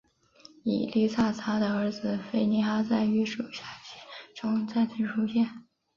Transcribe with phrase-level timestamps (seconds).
[0.63, 5.47] 以利亚撒的儿子非尼哈在约书亚记中再次出现。